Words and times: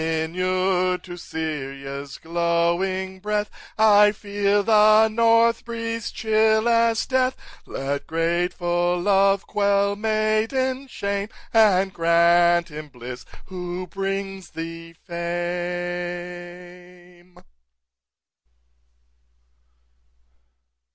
Inured 0.01 1.03
to 1.03 1.15
Syria's 1.15 2.17
glowing 2.17 3.19
breath, 3.19 3.51
I 3.77 4.11
feel 4.11 4.63
the 4.63 5.07
north 5.09 5.63
breeze 5.63 6.09
chill 6.09 6.67
as 6.67 7.05
death; 7.05 7.35
Let 7.67 8.07
grateful 8.07 8.99
love 8.99 9.45
quell 9.45 9.95
maiden 9.95 10.87
shame, 10.87 11.29
And 11.53 11.93
grant 11.93 12.69
him 12.69 12.87
bliss 12.87 13.25
who 13.45 13.85
brings 13.85 14.49
thee 14.49 14.93
fame." 14.93 17.37